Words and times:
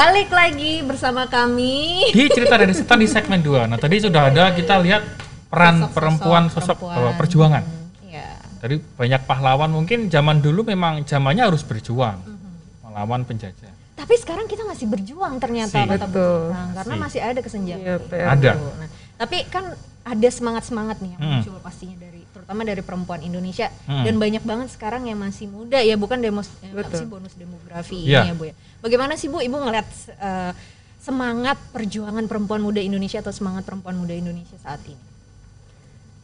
Balik 0.00 0.32
lagi 0.32 0.80
bersama 0.80 1.28
kami 1.28 2.08
Di 2.08 2.32
cerita 2.32 2.56
dari 2.56 2.72
setan 2.72 2.96
di 2.96 3.04
segmen 3.04 3.36
2. 3.36 3.68
Nah, 3.68 3.76
tadi 3.76 4.00
sudah 4.00 4.32
ada 4.32 4.48
kita 4.48 4.80
lihat 4.80 5.04
peran 5.44 5.76
Sosok-sosok 5.76 5.92
perempuan 5.92 6.42
sosok 6.48 6.76
perempuan. 6.80 7.04
eh, 7.04 7.14
perjuangan. 7.20 7.62
Iya. 8.08 8.28
Dari 8.64 8.76
banyak 8.80 9.22
pahlawan 9.28 9.68
mungkin 9.68 10.08
zaman 10.08 10.40
dulu 10.40 10.64
memang 10.64 11.04
zamannya 11.04 11.44
harus 11.44 11.60
berjuang 11.60 12.16
Mhm. 12.16 12.48
melawan 12.82 13.28
penjajah. 13.28 13.68
Tapi 13.92 14.14
sekarang 14.16 14.48
kita 14.48 14.64
masih 14.64 14.88
berjuang 14.88 15.36
ternyata 15.36 15.76
Si. 15.76 15.84
Betul. 15.84 16.48
Jurang, 16.48 16.68
karena 16.72 16.94
Si. 16.96 17.00
masih 17.04 17.20
ada 17.20 17.40
kesenjangan. 17.44 17.84
Iya, 17.84 17.94
PR. 18.00 18.26
Ada. 18.32 18.52
Nah, 18.56 18.88
tapi 19.20 19.38
kan 19.46 19.64
ada 20.00 20.28
semangat-semangat 20.32 20.96
nih 20.98 21.12
yang 21.12 21.20
Hmm. 21.20 21.32
muncul 21.36 21.60
pastinya 21.60 22.00
dari 22.00 22.09
terutama 22.50 22.66
dari 22.66 22.82
perempuan 22.82 23.22
Indonesia 23.22 23.70
Hmm. 23.86 24.02
dan 24.02 24.18
banyak 24.18 24.42
banget 24.42 24.74
sekarang 24.74 25.06
yang 25.06 25.22
masih 25.22 25.46
muda 25.46 25.78
ya 25.78 25.94
bukan 25.94 26.18
demos 26.18 26.50
eh, 26.66 26.74
sih 26.90 27.06
bonus 27.06 27.38
demografi 27.38 28.02
Iya. 28.02 28.26
ini 28.26 28.28
ya 28.28 28.34
Bu 28.34 28.44
ya. 28.50 28.54
Bagaimana 28.82 29.14
sih 29.14 29.30
Bu 29.30 29.38
Ibu 29.38 29.54
ngeliat 29.54 29.86
eh, 30.18 30.52
semangat 30.98 31.62
perjuangan 31.70 32.26
perempuan 32.26 32.58
muda 32.58 32.82
Indonesia 32.82 33.22
atau 33.22 33.30
semangat 33.30 33.62
perempuan 33.62 33.94
muda 33.94 34.18
Indonesia 34.18 34.58
saat 34.58 34.82
ini? 34.82 34.98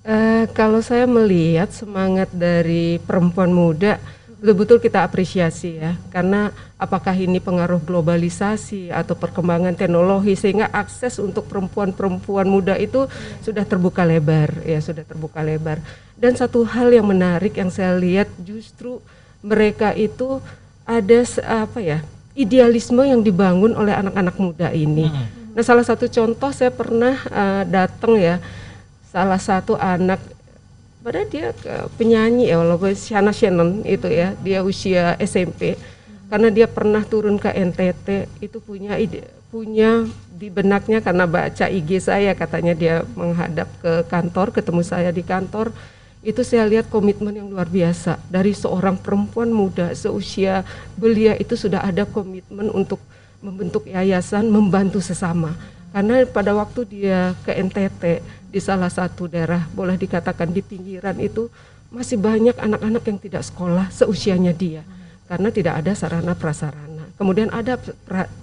Eh, 0.02 0.50
kalau 0.50 0.82
saya 0.82 1.06
melihat 1.06 1.70
semangat 1.70 2.26
dari 2.34 2.98
perempuan 2.98 3.54
muda 3.54 4.02
betul-betul 4.40 4.78
kita 4.78 5.02
apresiasi 5.02 5.80
ya. 5.80 5.96
Karena 6.12 6.52
apakah 6.76 7.16
ini 7.16 7.40
pengaruh 7.40 7.80
globalisasi 7.80 8.92
atau 8.92 9.16
perkembangan 9.16 9.72
teknologi 9.72 10.36
sehingga 10.36 10.68
akses 10.70 11.16
untuk 11.16 11.48
perempuan-perempuan 11.48 12.44
muda 12.44 12.76
itu 12.76 13.08
sudah 13.40 13.64
terbuka 13.64 14.04
lebar 14.04 14.52
ya 14.62 14.80
sudah 14.80 15.02
terbuka 15.02 15.40
lebar. 15.40 15.80
Dan 16.16 16.36
satu 16.36 16.64
hal 16.64 16.92
yang 16.92 17.08
menarik 17.08 17.56
yang 17.56 17.72
saya 17.72 17.96
lihat 17.96 18.28
justru 18.40 19.00
mereka 19.40 19.92
itu 19.92 20.40
ada 20.86 21.20
apa 21.44 21.78
ya 21.82 21.98
idealisme 22.36 23.02
yang 23.02 23.24
dibangun 23.24 23.72
oleh 23.74 23.96
anak-anak 23.96 24.36
muda 24.36 24.68
ini. 24.70 25.08
Nah 25.56 25.64
salah 25.64 25.82
satu 25.82 26.04
contoh 26.06 26.52
saya 26.52 26.68
pernah 26.68 27.16
eh, 27.16 27.62
datang 27.64 28.14
ya 28.20 28.36
salah 29.08 29.40
satu 29.40 29.80
anak 29.80 30.20
padahal 31.06 31.30
dia 31.30 31.54
penyanyi 31.94 32.50
ya 32.50 32.58
walaupun 32.58 32.90
Shana 32.98 33.30
Shannon 33.30 33.86
itu 33.86 34.10
ya 34.10 34.34
dia 34.42 34.66
usia 34.66 35.14
SMP 35.22 35.78
karena 36.26 36.50
dia 36.50 36.66
pernah 36.66 37.06
turun 37.06 37.38
ke 37.38 37.46
NTT 37.46 38.26
itu 38.42 38.58
punya 38.58 38.98
ide 38.98 39.22
punya 39.46 40.02
di 40.36 40.50
benaknya 40.50 40.98
karena 41.00 41.24
baca 41.24 41.70
IG 41.70 42.02
saya 42.02 42.34
katanya 42.34 42.74
dia 42.74 42.94
menghadap 43.14 43.70
ke 43.80 44.04
kantor 44.10 44.52
ketemu 44.52 44.82
saya 44.82 45.08
di 45.14 45.22
kantor. 45.22 45.72
Itu 46.26 46.42
saya 46.42 46.66
lihat 46.66 46.90
komitmen 46.90 47.38
yang 47.38 47.46
luar 47.46 47.70
biasa. 47.70 48.18
Dari 48.26 48.50
seorang 48.50 48.98
perempuan 48.98 49.54
muda 49.54 49.94
seusia 49.94 50.66
belia 50.98 51.38
itu 51.38 51.54
sudah 51.54 51.86
ada 51.86 52.02
komitmen 52.02 52.66
untuk 52.74 52.98
membentuk 53.38 53.86
yayasan 53.86 54.50
membantu 54.50 54.98
sesama 54.98 55.54
karena 55.96 56.28
pada 56.28 56.52
waktu 56.52 56.84
dia 56.84 57.32
ke 57.40 57.56
NTT 57.56 58.20
di 58.52 58.60
salah 58.60 58.92
satu 58.92 59.32
daerah 59.32 59.64
boleh 59.72 59.96
dikatakan 59.96 60.52
di 60.52 60.60
pinggiran 60.60 61.16
itu 61.16 61.48
masih 61.88 62.20
banyak 62.20 62.52
anak-anak 62.52 63.00
yang 63.08 63.16
tidak 63.16 63.40
sekolah 63.48 63.88
seusianya 63.88 64.52
dia 64.52 64.84
karena 65.24 65.48
tidak 65.48 65.80
ada 65.80 65.96
sarana 65.96 66.36
prasarana. 66.36 67.08
Kemudian 67.16 67.48
ada 67.48 67.80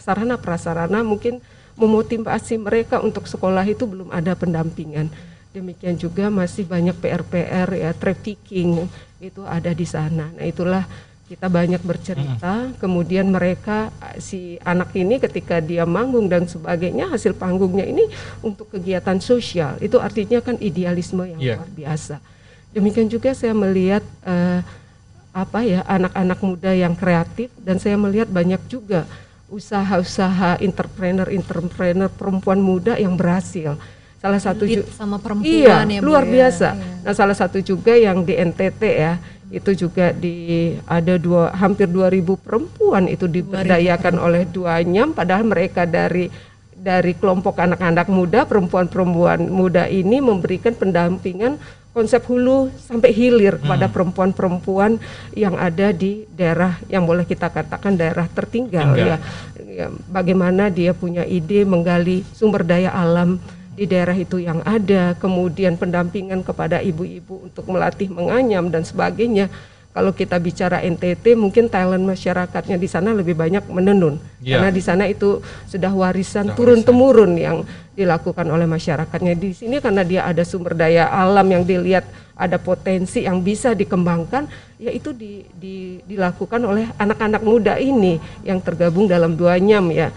sarana 0.01 0.41
prasarana 0.41 1.05
mungkin 1.05 1.45
memotivasi 1.77 2.57
mereka 2.57 2.97
untuk 3.05 3.29
sekolah 3.29 3.61
itu 3.69 3.85
belum 3.85 4.09
ada 4.09 4.33
pendampingan. 4.33 5.13
Demikian 5.53 5.93
juga 6.01 6.33
masih 6.33 6.65
banyak 6.65 6.97
PR-PR 6.97 7.69
ya 7.69 7.93
trafficking 7.93 8.89
itu 9.21 9.45
ada 9.45 9.69
di 9.77 9.85
sana. 9.85 10.33
Nah 10.33 10.41
itulah 10.49 10.89
kita 11.23 11.47
banyak 11.47 11.79
bercerita, 11.81 12.75
kemudian 12.77 13.31
mereka 13.31 13.89
si 14.19 14.59
anak 14.61 14.91
ini 14.93 15.17
ketika 15.17 15.63
dia 15.63 15.87
manggung 15.87 16.27
dan 16.27 16.45
sebagainya 16.45 17.09
hasil 17.09 17.33
panggungnya 17.33 17.87
ini 17.87 18.05
untuk 18.43 18.67
kegiatan 18.69 19.17
sosial 19.17 19.79
itu 19.79 19.97
artinya 19.97 20.43
kan 20.43 20.59
idealisme 20.59 21.23
yang 21.23 21.39
Iya. 21.39 21.55
luar 21.57 21.71
biasa. 21.71 22.15
Demikian 22.75 23.07
juga 23.07 23.31
saya 23.31 23.55
melihat 23.55 24.03
eh, 24.27 24.61
apa 25.33 25.59
ya 25.65 25.81
anak-anak 25.87 26.39
muda 26.43 26.71
yang 26.75 26.93
kreatif 26.93 27.49
dan 27.57 27.81
saya 27.81 27.97
melihat 27.97 28.29
banyak 28.29 28.61
juga 28.69 29.07
usaha-usaha 29.47 30.59
entrepreneur-entrepreneur 30.59 32.09
perempuan 32.09 32.59
muda 32.59 32.97
yang 32.97 33.15
berhasil. 33.15 33.77
Salah 34.23 34.39
satu 34.39 34.63
Lead 34.63 34.87
sama 34.95 35.19
perempuan 35.19 35.51
iya, 35.51 35.83
ya 35.83 35.99
Bu 35.99 36.07
luar 36.07 36.23
ya. 36.23 36.31
biasa. 36.31 36.69
Iya. 36.79 37.03
Nah, 37.03 37.11
salah 37.11 37.35
satu 37.35 37.59
juga 37.59 37.91
yang 37.91 38.23
di 38.23 38.39
NTT 38.39 38.81
ya, 38.87 39.19
itu 39.51 39.75
juga 39.75 40.15
di 40.15 40.71
ada 40.87 41.19
dua 41.19 41.51
hampir 41.51 41.91
2000 41.91 42.23
perempuan 42.39 43.11
itu 43.11 43.27
diberdayakan 43.27 44.15
oleh 44.23 44.47
dua 44.47 44.79
nyam 44.79 45.11
padahal 45.11 45.43
mereka 45.43 45.83
dari 45.83 46.31
dari 46.71 47.15
kelompok 47.15 47.59
anak-anak 47.59 48.07
muda, 48.07 48.43
perempuan-perempuan 48.47 49.47
muda 49.47 49.87
ini 49.87 50.19
memberikan 50.19 50.75
pendampingan 50.75 51.55
konsep 51.93 52.25
hulu 52.25 52.73
sampai 52.75 53.13
hilir 53.13 53.61
kepada 53.61 53.85
perempuan-perempuan 53.87 54.97
yang 55.37 55.53
ada 55.55 55.93
di 55.93 56.25
daerah 56.33 56.75
yang 56.89 57.05
boleh 57.05 57.23
kita 57.23 57.53
katakan 57.53 57.93
daerah 57.93 58.25
tertinggal 58.31 58.97
Tinggal. 58.97 59.15
ya. 59.15 59.17
Ya, 59.63 59.87
Bagaimana 60.09 60.73
dia 60.73 60.91
punya 60.97 61.21
ide 61.23 61.63
menggali 61.63 62.25
sumber 62.33 62.65
daya 62.65 62.89
alam 62.89 63.37
di 63.73 63.85
daerah 63.89 64.13
itu 64.13 64.37
yang 64.37 64.61
ada, 64.61 65.17
kemudian 65.17 65.73
pendampingan 65.75 66.45
kepada 66.45 66.77
ibu-ibu 66.79 67.49
untuk 67.49 67.65
melatih 67.65 68.09
menganyam 68.09 68.69
dan 68.69 68.85
sebagainya. 68.85 69.49
Kalau 69.93 70.09
kita 70.09 70.41
bicara 70.41 70.81
NTT, 70.81 71.37
mungkin 71.37 71.69
talent 71.69 72.01
masyarakatnya 72.01 72.81
di 72.81 72.89
sana 72.89 73.13
lebih 73.13 73.37
banyak 73.37 73.61
menenun, 73.69 74.17
Iya. 74.41 74.57
karena 74.57 74.69
di 74.73 74.81
sana 74.81 75.05
itu 75.05 75.37
sudah 75.69 75.93
warisan 75.93 76.49
Sudah 76.49 76.57
turun 76.57 76.81
temurun 76.81 77.37
yang 77.37 77.61
dilakukan 77.93 78.49
oleh 78.49 78.65
masyarakatnya. 78.65 79.37
Di 79.37 79.53
sini 79.53 79.77
karena 79.77 80.01
dia 80.01 80.25
ada 80.25 80.41
sumber 80.41 80.73
daya 80.73 81.13
alam 81.13 81.45
yang 81.45 81.61
dilihat 81.61 82.09
ada 82.33 82.57
potensi 82.57 83.21
yang 83.21 83.45
bisa 83.45 83.77
dikembangkan, 83.77 84.49
yaitu 84.81 85.13
di, 85.13 85.45
di- 85.53 86.01
dilakukan 86.09 86.65
oleh 86.65 86.89
anak-anak 86.97 87.45
muda 87.45 87.77
ini 87.77 88.17
yang 88.41 88.57
tergabung 88.65 89.05
dalam 89.05 89.37
dua 89.37 89.61
nyam 89.61 89.93
ya 89.93 90.09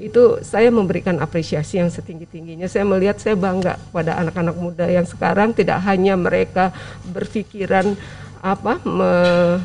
itu 0.00 0.40
saya 0.40 0.72
memberikan 0.72 1.20
apresiasi 1.20 1.76
yang 1.76 1.92
setinggi 1.92 2.24
tingginya. 2.24 2.64
Saya 2.64 2.88
melihat 2.88 3.20
saya 3.20 3.36
bangga 3.36 3.76
pada 3.92 4.16
anak-anak 4.16 4.56
muda 4.56 4.88
yang 4.88 5.04
sekarang 5.04 5.52
tidak 5.52 5.78
hanya 5.84 6.16
mereka 6.16 6.72
berpikiran 7.12 7.92
apa 8.40 8.80
me- 8.88 9.60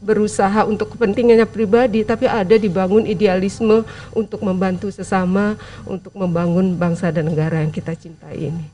berusaha 0.00 0.64
untuk 0.64 0.96
kepentingannya 0.96 1.44
pribadi, 1.44 2.00
tapi 2.08 2.24
ada 2.24 2.56
dibangun 2.56 3.04
idealisme 3.04 3.84
untuk 4.16 4.40
membantu 4.40 4.88
sesama, 4.88 5.60
untuk 5.84 6.16
membangun 6.16 6.72
bangsa 6.72 7.12
dan 7.12 7.28
negara 7.28 7.60
yang 7.60 7.68
kita 7.68 7.92
cintai 7.92 8.48
ini. 8.48 8.64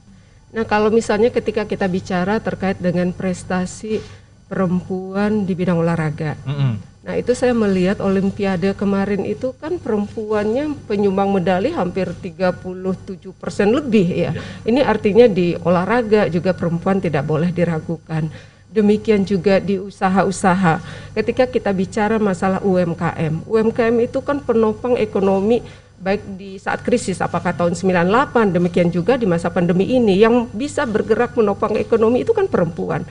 Nah, 0.54 0.62
kalau 0.62 0.88
misalnya 0.88 1.34
ketika 1.34 1.66
kita 1.66 1.90
bicara 1.90 2.38
terkait 2.38 2.78
dengan 2.78 3.10
prestasi 3.10 3.98
perempuan 4.46 5.42
di 5.42 5.52
bidang 5.58 5.82
olahraga, 5.82 6.38
Mm-mm. 6.46 6.78
Nah 7.06 7.14
itu 7.14 7.38
saya 7.38 7.54
melihat 7.54 8.02
Olimpiade 8.02 8.74
kemarin 8.74 9.22
itu 9.22 9.54
kan 9.62 9.78
perempuannya 9.78 10.74
penyumbang 10.90 11.30
medali 11.30 11.70
hampir 11.70 12.10
37 12.10 13.30
persen 13.38 13.70
lebih 13.70 14.10
ya. 14.10 14.34
Ini 14.66 14.82
artinya 14.82 15.30
di 15.30 15.54
olahraga 15.54 16.26
juga 16.26 16.50
perempuan 16.50 16.98
tidak 16.98 17.22
boleh 17.22 17.54
diragukan. 17.54 18.26
Demikian 18.74 19.22
juga 19.22 19.62
di 19.62 19.78
usaha-usaha. 19.78 20.82
Ketika 21.14 21.46
kita 21.46 21.70
bicara 21.70 22.18
masalah 22.18 22.58
UMKM, 22.66 23.46
UMKM 23.46 23.96
itu 24.02 24.18
kan 24.26 24.42
penopang 24.42 24.98
ekonomi 24.98 25.62
baik 25.96 26.26
di 26.36 26.60
saat 26.60 26.84
krisis 26.84 27.24
apakah 27.24 27.56
tahun 27.56 27.72
98 27.72 28.52
demikian 28.52 28.92
juga 28.92 29.16
di 29.16 29.24
masa 29.24 29.48
pandemi 29.48 29.88
ini 29.88 30.20
yang 30.20 30.44
bisa 30.52 30.84
bergerak 30.84 31.32
menopang 31.38 31.78
ekonomi 31.78 32.26
itu 32.26 32.34
kan 32.34 32.50
perempuan. 32.50 33.06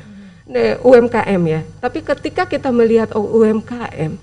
UMKM 0.86 1.42
ya. 1.50 1.62
Tapi 1.82 2.06
ketika 2.06 2.46
kita 2.46 2.70
melihat 2.70 3.14
UMKM 3.18 4.14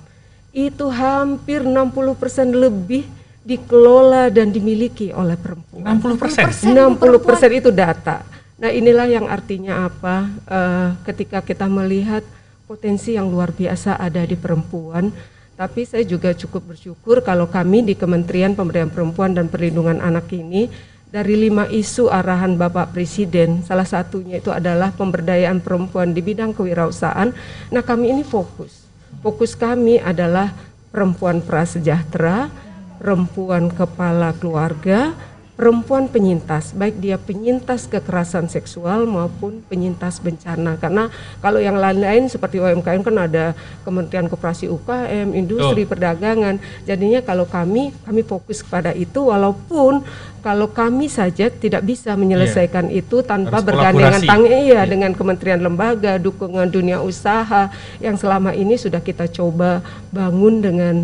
itu 0.54 0.86
hampir 0.92 1.64
60% 1.66 2.54
lebih 2.54 3.08
dikelola 3.42 4.30
dan 4.30 4.54
dimiliki 4.54 5.10
oleh 5.10 5.34
perempuan. 5.34 5.98
60%. 5.98 6.70
60% 6.70 7.58
itu 7.58 7.70
data. 7.74 8.22
Nah, 8.62 8.70
inilah 8.70 9.10
yang 9.10 9.26
artinya 9.26 9.90
apa? 9.90 10.30
eh, 10.46 10.88
ketika 11.10 11.42
kita 11.42 11.66
melihat 11.66 12.22
potensi 12.70 13.18
yang 13.18 13.26
luar 13.26 13.50
biasa 13.50 13.98
ada 13.98 14.22
di 14.22 14.38
perempuan, 14.38 15.10
tapi 15.58 15.82
saya 15.82 16.06
juga 16.06 16.30
cukup 16.32 16.74
bersyukur 16.74 17.20
kalau 17.26 17.50
kami 17.50 17.82
di 17.82 17.94
Kementerian 17.98 18.54
Pemberdayaan 18.54 18.94
Perempuan 18.94 19.34
dan 19.34 19.50
Perlindungan 19.50 19.98
Anak 19.98 20.30
ini 20.30 20.70
dari 21.12 21.36
lima 21.36 21.68
isu 21.68 22.08
arahan 22.08 22.56
Bapak 22.56 22.96
Presiden, 22.96 23.60
salah 23.60 23.84
satunya 23.84 24.40
itu 24.40 24.48
adalah 24.48 24.96
pemberdayaan 24.96 25.60
perempuan 25.60 26.16
di 26.16 26.24
bidang 26.24 26.56
kewirausahaan. 26.56 27.36
Nah, 27.68 27.82
kami 27.84 28.16
ini 28.16 28.24
fokus. 28.24 28.88
Fokus 29.20 29.52
kami 29.52 30.00
adalah 30.00 30.56
perempuan 30.88 31.44
prasejahtera, 31.44 32.48
perempuan 32.96 33.68
kepala 33.68 34.32
keluarga, 34.40 35.12
perempuan 35.52 36.08
penyintas, 36.08 36.72
baik 36.72 36.96
dia 36.96 37.20
penyintas 37.20 37.84
kekerasan 37.84 38.48
seksual 38.48 39.04
maupun 39.04 39.60
penyintas 39.68 40.16
bencana. 40.18 40.80
Karena 40.80 41.12
kalau 41.44 41.60
yang 41.60 41.76
lain-lain 41.76 42.26
seperti 42.26 42.56
UMKM 42.56 43.04
kan 43.04 43.16
ada 43.20 43.52
Kementerian 43.84 44.32
Koperasi 44.32 44.72
UKM, 44.72 45.36
Industri, 45.36 45.84
Oh. 45.84 45.90
Perdagangan. 45.92 46.56
Jadinya 46.88 47.20
kalau 47.20 47.44
kami 47.44 47.92
kami 48.08 48.24
fokus 48.24 48.64
kepada 48.64 48.96
itu 48.96 49.28
walaupun 49.28 50.00
kalau 50.40 50.72
kami 50.72 51.06
saja 51.06 51.52
tidak 51.52 51.84
bisa 51.84 52.16
menyelesaikan 52.16 52.88
itu 52.88 53.20
tanpa 53.22 53.60
Harus 53.60 53.68
bergandengan 53.68 54.22
tangan 54.24 54.48
iya 54.48 54.82
Iya. 54.82 54.82
dengan 54.88 55.12
kementerian 55.12 55.60
lembaga, 55.60 56.16
dukungan 56.16 56.72
dunia 56.72 56.98
usaha 57.04 57.68
yang 58.00 58.16
selama 58.16 58.56
ini 58.56 58.74
sudah 58.80 59.04
kita 59.04 59.28
coba 59.28 59.84
bangun 60.10 60.64
dengan 60.64 60.94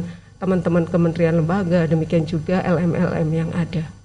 teman-teman 0.40 0.88
kementerian 0.88 1.36
lembaga, 1.36 1.84
demikian 1.84 2.24
juga 2.24 2.64
LM-LM 2.64 3.28
yang 3.30 3.50
ada. 3.52 3.97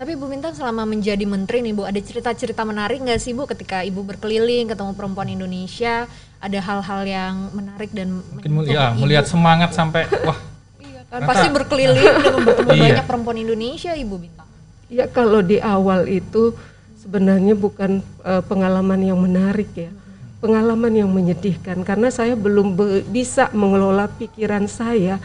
Tapi 0.00 0.16
Bu 0.16 0.32
Bintang 0.32 0.56
selama 0.56 0.88
menjadi 0.88 1.28
menteri 1.28 1.60
nih 1.60 1.76
Bu, 1.76 1.84
ada 1.84 2.00
cerita-cerita 2.00 2.64
menarik 2.64 3.04
nggak 3.04 3.20
sih 3.20 3.36
Bu 3.36 3.44
ketika 3.44 3.84
Ibu 3.84 4.00
berkeliling 4.00 4.72
ketemu 4.72 4.96
perempuan 4.96 5.28
Indonesia, 5.28 6.08
ada 6.40 6.56
hal-hal 6.56 7.00
yang 7.04 7.34
menarik 7.52 7.92
dan 7.92 8.24
Mungkin 8.32 8.64
ya, 8.64 8.96
Ibu? 8.96 9.04
melihat 9.04 9.28
semangat 9.28 9.76
sampai 9.76 10.08
wah 10.24 10.40
Iya 10.80 11.04
kan, 11.04 11.20
pasti 11.28 11.52
berkeliling 11.52 12.00
dan 12.24 12.32
bertemu 12.40 12.70
Iya. 12.72 12.80
banyak 12.80 13.04
perempuan 13.04 13.36
Indonesia 13.36 13.92
Ibu 13.92 14.16
Bintang. 14.16 14.48
Ya 14.88 15.04
kalau 15.04 15.44
di 15.44 15.60
awal 15.60 16.08
itu 16.08 16.56
sebenarnya 16.96 17.52
bukan 17.52 18.00
eh, 18.24 18.42
pengalaman 18.48 19.04
yang 19.04 19.20
menarik 19.20 19.68
ya. 19.76 19.92
Pengalaman 20.40 20.96
yang 20.96 21.12
menyedihkan 21.12 21.84
karena 21.84 22.08
saya 22.08 22.32
belum 22.32 22.72
be- 22.72 23.04
bisa 23.04 23.52
mengelola 23.52 24.08
pikiran 24.08 24.64
saya 24.64 25.20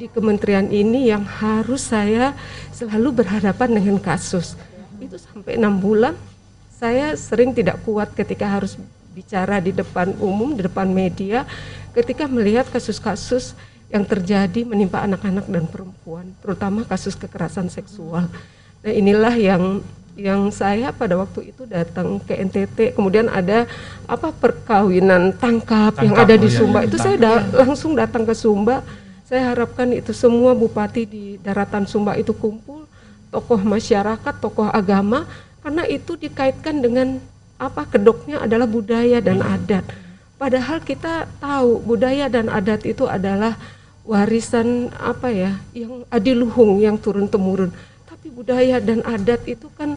di 0.00 0.08
kementerian 0.08 0.64
ini 0.72 1.12
yang 1.12 1.28
harus 1.28 1.92
saya 1.92 2.32
selalu 2.72 3.20
berhadapan 3.20 3.76
dengan 3.76 4.00
kasus. 4.00 4.56
Itu 4.96 5.20
sampai 5.20 5.60
enam 5.60 5.76
bulan 5.76 6.16
saya 6.72 7.12
sering 7.12 7.52
tidak 7.52 7.84
kuat 7.84 8.16
ketika 8.16 8.48
harus 8.48 8.80
bicara 9.12 9.60
di 9.60 9.76
depan 9.76 10.16
umum, 10.16 10.56
di 10.56 10.64
depan 10.64 10.88
media, 10.88 11.44
ketika 11.92 12.24
melihat 12.24 12.64
kasus-kasus 12.72 13.52
yang 13.92 14.08
terjadi 14.08 14.64
menimpa 14.64 15.04
anak-anak 15.04 15.44
dan 15.44 15.68
perempuan, 15.68 16.32
terutama 16.40 16.88
kasus 16.88 17.12
kekerasan 17.12 17.68
seksual. 17.68 18.24
Nah 18.80 18.92
inilah 18.96 19.36
yang 19.36 19.84
yang 20.16 20.48
saya 20.48 20.96
pada 20.96 21.20
waktu 21.20 21.52
itu 21.52 21.68
datang 21.68 22.16
ke 22.24 22.40
NTT, 22.40 22.96
kemudian 22.96 23.28
ada 23.28 23.68
apa 24.08 24.32
perkawinan 24.32 25.36
tangkap, 25.36 26.00
yang 26.00 26.16
Tangkap, 26.16 26.24
ada 26.24 26.34
oh 26.36 26.40
di 26.40 26.48
iya, 26.48 26.56
Sumba. 26.56 26.78
iya, 26.80 26.88
itu 26.88 26.96
saya 26.96 27.16
da- 27.20 27.44
langsung 27.52 27.92
datang 27.92 28.24
ke 28.24 28.32
Sumba. 28.32 28.80
Saya 29.30 29.54
harapkan 29.54 29.86
itu 29.94 30.10
semua 30.10 30.58
bupati 30.58 31.06
di 31.06 31.38
daratan 31.38 31.86
Sumba 31.86 32.18
itu 32.18 32.34
kumpul, 32.34 32.90
tokoh 33.30 33.62
masyarakat, 33.62 34.34
tokoh 34.42 34.66
agama, 34.66 35.22
karena 35.62 35.86
itu 35.86 36.18
dikaitkan 36.18 36.82
dengan 36.82 37.22
apa 37.54 37.86
kedoknya 37.86 38.42
adalah 38.42 38.66
budaya 38.66 39.22
dan 39.22 39.38
adat. 39.38 39.86
Padahal 40.34 40.82
kita 40.82 41.30
tahu 41.38 41.78
budaya 41.78 42.26
dan 42.26 42.50
adat 42.50 42.82
itu 42.82 43.06
adalah 43.06 43.54
warisan 44.02 44.90
apa 44.98 45.30
ya 45.30 45.62
yang 45.78 46.02
adiluhung 46.10 46.82
yang 46.82 46.98
turun 46.98 47.30
temurun. 47.30 47.70
Tapi 48.10 48.34
budaya 48.34 48.82
dan 48.82 48.98
adat 49.06 49.46
itu 49.46 49.70
kan 49.78 49.94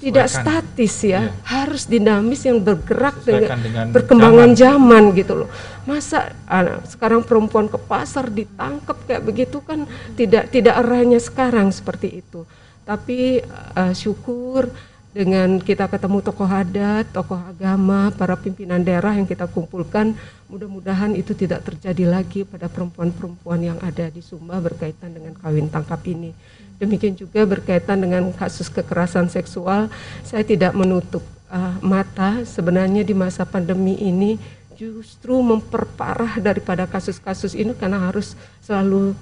tidak 0.00 0.26
statis 0.32 1.04
ya, 1.04 1.28
harus 1.44 1.84
dinamis 1.84 2.40
yang 2.48 2.56
bergerak 2.56 3.20
dengan, 3.20 3.60
dengan 3.60 3.86
perkembangan 3.92 4.50
zaman. 4.56 5.12
gitu 5.12 5.44
loh. 5.44 5.48
Masa 5.84 6.32
ah, 6.48 6.80
sekarang 6.88 7.20
perempuan 7.20 7.68
ke 7.68 7.76
pasar 7.76 8.32
ditangkap 8.32 8.96
kayak 9.04 9.22
begitu 9.22 9.60
kan 9.60 9.84
tidak 10.16 10.48
tidak 10.48 10.80
arahnya 10.80 11.20
sekarang 11.20 11.68
seperti 11.68 12.24
itu. 12.24 12.48
Tapi 12.88 13.44
ah, 13.76 13.92
syukur 13.92 14.72
dengan 15.10 15.58
kita 15.58 15.90
ketemu 15.90 16.22
tokoh 16.22 16.46
adat, 16.46 17.10
tokoh 17.10 17.36
agama, 17.36 18.14
para 18.14 18.38
pimpinan 18.38 18.78
daerah 18.78 19.18
yang 19.18 19.26
kita 19.26 19.50
kumpulkan, 19.50 20.14
mudah-mudahan 20.46 21.18
itu 21.18 21.34
tidak 21.34 21.66
terjadi 21.66 22.06
lagi 22.06 22.46
pada 22.46 22.70
perempuan-perempuan 22.70 23.58
yang 23.58 23.78
ada 23.82 24.06
di 24.06 24.22
Sumba 24.22 24.62
berkaitan 24.62 25.10
dengan 25.10 25.34
kawin 25.34 25.66
tangkap 25.66 25.98
ini. 26.06 26.30
Demikian 26.80 27.12
juga 27.12 27.44
berkaitan 27.44 28.00
dengan 28.00 28.32
kasus 28.32 28.72
kekerasan 28.72 29.28
seksual, 29.28 29.92
saya 30.24 30.40
tidak 30.40 30.72
menutup 30.72 31.20
uh, 31.52 31.76
mata. 31.84 32.40
Sebenarnya 32.48 33.04
di 33.04 33.12
masa 33.12 33.44
pandemi 33.44 34.00
ini 34.00 34.40
justru 34.80 35.36
memperparah 35.44 36.40
daripada 36.40 36.88
kasus-kasus 36.88 37.52
ini 37.52 37.76
karena 37.76 38.08
harus 38.08 38.32
selalu 38.64 39.12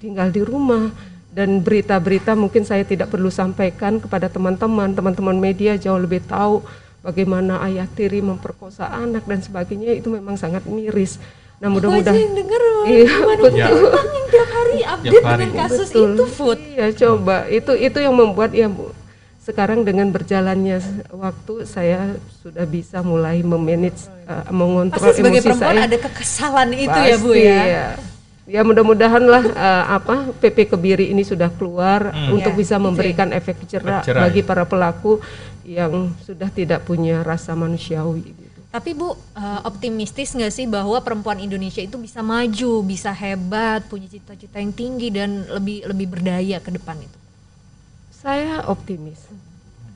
tinggal 0.00 0.32
di 0.32 0.40
rumah. 0.40 0.88
Dan 1.30 1.62
berita-berita 1.62 2.34
mungkin 2.34 2.66
saya 2.66 2.82
tidak 2.82 3.12
perlu 3.12 3.30
sampaikan 3.30 4.02
kepada 4.02 4.26
teman-teman, 4.26 4.96
teman-teman 4.96 5.36
media 5.38 5.78
jauh 5.78 6.00
lebih 6.00 6.24
tahu 6.26 6.64
bagaimana 7.06 7.62
ayah 7.70 7.86
tiri 7.86 8.18
memperkosa 8.18 8.88
anak 8.88 9.28
dan 9.28 9.38
sebagainya. 9.38 9.94
Itu 9.94 10.10
memang 10.10 10.40
sangat 10.40 10.64
miris. 10.64 11.20
Nah 11.60 11.68
mudah-mudahan 11.68 12.16
yang 12.18 12.34
denger 12.34 12.62
Iya, 12.80 13.12
betul. 13.22 13.52
Yang 13.52 14.26
tiap 14.30 14.48
hari 14.50 14.78
update 14.82 15.20
hari. 15.20 15.36
dengan 15.36 15.50
kasus 15.58 15.88
Betul. 15.90 16.10
itu 16.10 16.24
Food. 16.26 16.58
Iya, 16.66 16.86
coba. 16.96 17.36
Itu 17.46 17.72
itu 17.74 17.98
yang 17.98 18.14
membuat 18.14 18.50
ya 18.52 18.66
Bu, 18.66 18.88
sekarang 19.38 19.82
dengan 19.82 20.08
berjalannya 20.08 20.80
waktu 21.10 21.54
saya 21.64 22.16
sudah 22.40 22.64
bisa 22.64 23.00
mulai 23.02 23.42
memanage 23.42 24.08
uh, 24.24 24.48
mengontrol 24.48 24.96
Pasti 25.02 25.20
sebagai 25.20 25.38
emosi 25.38 25.46
perempuan 25.46 25.74
saya. 25.74 25.86
ada 25.86 25.96
kekesalan 25.98 26.68
itu 26.74 26.98
ya 26.98 27.16
Bu 27.16 27.30
Pasti, 27.30 27.44
ya. 27.44 27.60
ya. 27.62 27.86
Ya 28.46 28.60
mudah-mudahan 28.62 29.22
lah 29.22 29.44
uh, 29.46 29.84
apa 29.92 30.14
PP 30.34 30.72
Kebiri 30.72 31.06
ini 31.06 31.22
sudah 31.22 31.52
keluar 31.52 32.10
Hmm. 32.10 32.34
untuk 32.34 32.50
Ya, 32.50 32.58
bisa 32.58 32.76
memberikan 32.76 33.30
efek 33.30 33.62
jerah 33.64 34.00
Efek 34.00 34.10
jerah, 34.10 34.22
bagi 34.24 34.40
ya. 34.40 34.46
para 34.48 34.64
pelaku 34.64 35.20
yang 35.62 35.92
sudah 36.18 36.48
tidak 36.48 36.82
punya 36.82 37.20
rasa 37.20 37.52
manusiawi 37.52 38.24
gitu. 38.26 38.49
Tapi 38.70 38.94
Bu, 38.94 39.18
eh, 39.34 39.60
optimistis 39.66 40.30
nggak 40.30 40.54
sih 40.54 40.66
bahwa 40.70 41.02
perempuan 41.02 41.42
Indonesia 41.42 41.82
itu 41.82 41.98
bisa 41.98 42.22
maju, 42.22 42.86
bisa 42.86 43.10
hebat, 43.10 43.82
punya 43.90 44.06
cita-cita 44.06 44.62
yang 44.62 44.70
tinggi 44.70 45.10
dan 45.10 45.42
lebih 45.50 45.90
lebih 45.90 46.06
berdaya 46.06 46.62
ke 46.62 46.70
depan 46.70 46.94
itu? 47.02 47.18
Saya 48.14 48.62
optimis. 48.70 49.18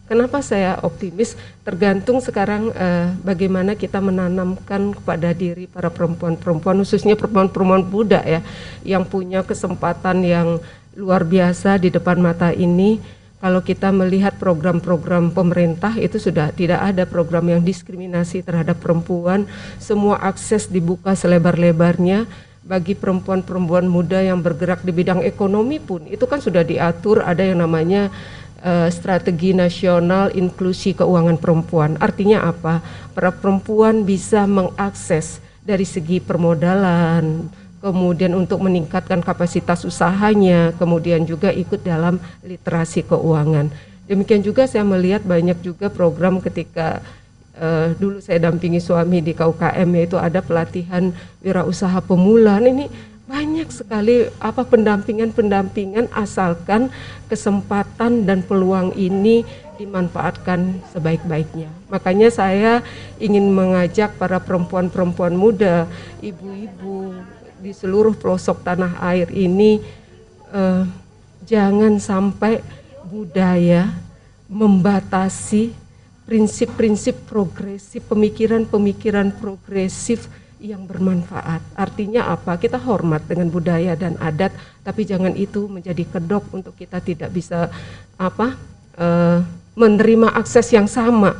Kenapa 0.04 0.42
saya 0.44 0.76
optimis? 0.84 1.38
Tergantung 1.62 2.18
sekarang 2.18 2.74
eh, 2.74 3.14
bagaimana 3.22 3.78
kita 3.78 4.02
menanamkan 4.02 4.90
kepada 4.98 5.30
diri 5.30 5.70
para 5.70 5.88
perempuan-perempuan, 5.88 6.76
khususnya 6.82 7.14
perempuan-perempuan 7.14 7.86
muda 7.86 8.20
ya, 8.26 8.42
yang 8.82 9.06
punya 9.06 9.46
kesempatan 9.46 10.26
yang 10.26 10.58
luar 10.98 11.22
biasa 11.22 11.78
di 11.78 11.94
depan 11.94 12.18
mata 12.18 12.50
ini. 12.50 12.98
Kalau 13.44 13.60
kita 13.60 13.92
melihat 13.92 14.40
program-program 14.40 15.28
pemerintah 15.28 15.92
itu 16.00 16.16
sudah 16.16 16.48
tidak 16.48 16.80
ada 16.80 17.04
program 17.04 17.44
yang 17.52 17.60
diskriminasi 17.60 18.40
terhadap 18.40 18.80
perempuan, 18.80 19.44
semua 19.76 20.16
akses 20.16 20.64
dibuka 20.64 21.12
selebar-lebarnya 21.12 22.24
bagi 22.64 22.96
perempuan-perempuan 22.96 23.84
muda 23.84 24.24
yang 24.24 24.40
bergerak 24.40 24.80
di 24.80 24.96
bidang 24.96 25.20
ekonomi 25.20 25.76
pun 25.76 26.08
itu 26.08 26.24
kan 26.24 26.40
sudah 26.40 26.64
diatur 26.64 27.20
ada 27.20 27.44
yang 27.44 27.60
namanya 27.60 28.08
eh, 28.64 28.88
strategi 28.88 29.52
nasional 29.52 30.32
inklusi 30.32 30.96
keuangan 30.96 31.36
perempuan. 31.36 32.00
Artinya 32.00 32.48
apa? 32.48 32.80
Para 33.12 33.28
perempuan 33.28 34.08
bisa 34.08 34.48
mengakses 34.48 35.44
dari 35.60 35.84
segi 35.84 36.16
permodalan, 36.16 37.52
kemudian 37.84 38.32
untuk 38.32 38.64
meningkatkan 38.64 39.20
kapasitas 39.20 39.84
usahanya, 39.84 40.72
kemudian 40.80 41.28
juga 41.28 41.52
ikut 41.52 41.84
dalam 41.84 42.16
literasi 42.40 43.04
keuangan. 43.04 43.68
Demikian 44.08 44.40
juga 44.40 44.64
saya 44.64 44.88
melihat 44.88 45.20
banyak 45.20 45.60
juga 45.60 45.92
program 45.92 46.40
ketika 46.40 47.04
eh, 47.60 47.92
dulu 48.00 48.24
saya 48.24 48.40
dampingi 48.40 48.80
suami 48.80 49.20
di 49.20 49.36
KUKM 49.36 49.88
yaitu 50.00 50.16
ada 50.16 50.40
pelatihan 50.40 51.12
wirausaha 51.44 52.00
pemula. 52.00 52.56
Nah, 52.56 52.72
Ini 52.72 52.88
banyak 53.24 53.68
sekali 53.72 54.28
apa 54.40 54.64
pendampingan-pendampingan 54.64 56.12
asalkan 56.12 56.88
kesempatan 57.28 58.24
dan 58.24 58.44
peluang 58.44 58.96
ini 58.96 59.44
dimanfaatkan 59.76 60.80
sebaik-baiknya. 60.92 61.68
Makanya 61.88 62.28
saya 62.28 62.80
ingin 63.16 63.48
mengajak 63.52 64.16
para 64.20 64.40
perempuan-perempuan 64.40 65.34
muda, 65.36 65.88
ibu-ibu 66.20 67.16
di 67.60 67.70
seluruh 67.74 68.16
pelosok 68.16 68.62
tanah 68.64 68.98
air 69.04 69.30
ini 69.30 69.82
eh, 70.50 70.84
jangan 71.44 72.00
sampai 72.00 72.60
budaya 73.06 73.92
membatasi 74.48 75.72
prinsip-prinsip 76.24 77.28
progresif, 77.28 78.00
pemikiran-pemikiran 78.08 79.28
progresif 79.36 80.26
yang 80.56 80.88
bermanfaat. 80.88 81.60
Artinya 81.76 82.32
apa? 82.32 82.56
Kita 82.56 82.80
hormat 82.80 83.28
dengan 83.28 83.52
budaya 83.52 83.92
dan 83.92 84.16
adat, 84.16 84.56
tapi 84.80 85.04
jangan 85.04 85.36
itu 85.36 85.68
menjadi 85.68 86.08
kedok 86.08 86.48
untuk 86.56 86.72
kita 86.72 87.04
tidak 87.04 87.28
bisa 87.28 87.68
apa? 88.16 88.56
eh, 88.98 89.38
menerima 89.74 90.30
akses 90.38 90.70
yang 90.70 90.86
sama 90.86 91.34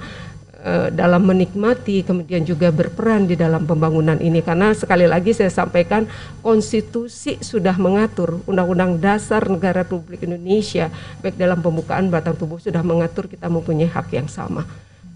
dalam 0.97 1.29
menikmati 1.29 2.01
kemudian 2.01 2.41
juga 2.41 2.73
berperan 2.73 3.29
di 3.29 3.37
dalam 3.37 3.69
pembangunan 3.69 4.17
ini. 4.17 4.41
Karena 4.41 4.73
sekali 4.73 5.05
lagi 5.05 5.37
saya 5.37 5.53
sampaikan 5.53 6.09
konstitusi 6.41 7.37
sudah 7.45 7.77
mengatur. 7.77 8.41
Undang-undang 8.49 8.97
dasar 8.97 9.45
negara 9.45 9.85
Republik 9.85 10.25
Indonesia 10.25 10.89
baik 11.21 11.37
dalam 11.37 11.61
pembukaan 11.61 12.09
batang 12.09 12.33
tubuh 12.33 12.57
sudah 12.57 12.81
mengatur 12.81 13.29
kita 13.29 13.53
mempunyai 13.53 13.93
hak 13.93 14.09
yang 14.17 14.29
sama. 14.29 14.65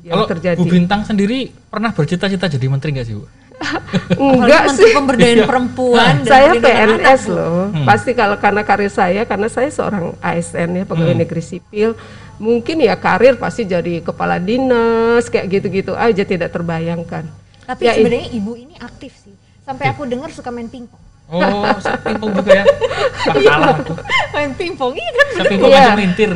Yang 0.04 0.12
Kalau 0.14 0.26
terjadi. 0.28 0.60
Bu 0.60 0.68
Bintang 0.68 1.02
sendiri 1.08 1.48
pernah 1.72 1.96
bercita-cita 1.96 2.46
jadi 2.52 2.66
menteri 2.68 2.92
nggak 2.92 3.06
sih 3.08 3.16
Bu? 3.16 3.37
enggak 4.18 4.64
sih 4.72 4.90
pemberdayaan 4.92 5.44
perempuan 5.44 6.22
dan 6.22 6.24
saya 6.24 6.48
perlindungan 6.52 6.78
anak, 6.78 7.00
PNS 7.00 7.22
Bu. 7.22 7.32
loh. 7.32 7.58
Hmm. 7.68 7.84
Pasti 7.84 8.10
kalau 8.12 8.36
karena 8.36 8.62
karir 8.62 8.88
saya, 8.88 9.22
karena 9.24 9.48
saya 9.48 9.68
seorang 9.68 10.14
ASN 10.20 10.68
ya 10.74 10.84
pegawai 10.84 11.12
Hmm. 11.12 11.22
negeri 11.22 11.42
sipil, 11.42 11.90
mungkin 12.36 12.76
ya 12.78 12.94
karir 12.94 13.34
pasti 13.34 13.64
jadi 13.64 13.98
kepala 14.00 14.38
dinas 14.38 15.26
kayak 15.26 15.46
gitu-gitu 15.50 15.92
aja 15.92 16.22
tidak 16.22 16.50
terbayangkan. 16.50 17.26
Tapi 17.64 17.82
Ya, 17.82 17.92
sebenarnya 17.94 18.28
ibu 18.30 18.52
ini 18.54 18.74
aktif 18.78 19.12
sih. 19.18 19.34
Sampai 19.60 19.90
aku 19.90 20.06
dengar 20.06 20.30
suka 20.30 20.48
main 20.48 20.66
pingpong. 20.66 21.07
Oh, 21.28 21.44
saya 21.76 22.00
pingpong 22.00 22.32
juga 22.32 22.52
ya. 22.54 22.64
Kalah 23.44 23.76
aku. 23.76 23.92
main 24.32 24.50
pingpong 24.54 24.96
iya 24.96 25.10
kan? 25.12 25.26
Saya 25.28 25.44
pingpong 25.46 25.68
Iya. 25.68 25.78
aja 25.78 25.90
melintir. 25.92 26.30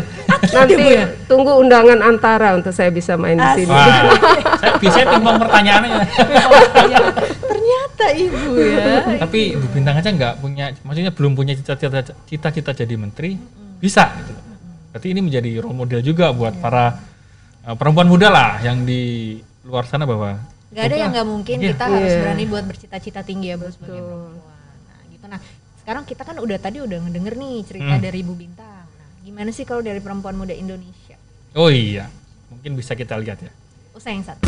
Nanti 0.45 0.85
tunggu 1.25 1.53
undangan 1.57 1.99
antara 2.03 2.53
untuk 2.53 2.71
saya 2.71 2.93
bisa 2.93 3.17
main 3.17 3.35
di 3.35 3.49
sini. 3.59 3.73
Wah, 3.73 4.13
saya 4.61 4.77
biasanya 4.77 5.07
pingpong 5.11 5.37
pertanyaannya. 5.41 5.97
Ternyata 7.43 8.07
ibu 8.13 8.41
ya. 8.59 8.87
Tapi 9.19 9.41
Bu 9.57 9.67
Bintang 9.71 9.97
aja 9.97 10.09
nggak 10.09 10.35
punya, 10.39 10.65
maksudnya 10.83 11.09
belum 11.11 11.33
punya 11.33 11.55
cita-cita 11.55 12.01
cita-cita 12.25 12.71
jadi 12.75 12.95
menteri, 12.95 13.41
bisa 13.79 14.13
gitu. 14.19 14.33
Berarti 14.93 15.09
ini 15.09 15.21
menjadi 15.23 15.51
role 15.59 15.79
model 15.79 16.01
juga 16.03 16.31
buat 16.31 16.53
para 16.55 17.01
uh, 17.65 17.75
perempuan 17.75 18.05
muda 18.05 18.29
lah 18.29 18.61
yang 18.61 18.85
di 18.85 19.37
luar 19.65 19.87
sana 19.87 20.05
bahwa 20.05 20.37
Gak 20.69 20.85
ada 20.85 20.97
yang 20.99 21.13
nggak 21.13 21.29
mungkin 21.29 21.57
Iya. 21.59 21.69
kita 21.71 21.85
harus 21.87 22.09
Iya. 22.11 22.21
berani 22.23 22.45
buat 22.47 22.65
bercita-cita 22.65 23.21
tinggi 23.23 23.47
ya 23.47 23.57
Bu 23.57 23.69
sebagai 23.69 24.01
perempuan. 24.01 24.52
Nah 25.33 25.41
sekarang 25.79 26.05
kita 26.05 26.23
kan 26.23 26.37
udah 26.37 26.59
tadi 26.59 26.79
udah 26.79 26.99
ngedenger 27.01 27.35
nih 27.35 27.57
cerita 27.65 27.95
Hmm. 27.97 28.05
dari 28.05 28.21
Ibu 28.21 28.35
Bintang. 28.35 28.85
Nah 28.87 29.09
gimana 29.19 29.49
sih 29.49 29.65
kalau 29.65 29.81
dari 29.81 29.99
perempuan 29.99 30.37
muda 30.37 30.53
Indonesia? 30.53 31.17
oh 31.53 31.69
iya, 31.69 32.09
mungkin 32.49 32.73
bisa 32.75 32.93
kita 32.93 33.17
lihat 33.17 33.41
ya. 33.41 33.53
Usai 33.93 34.15
yang 34.15 34.25
satu. 34.25 34.45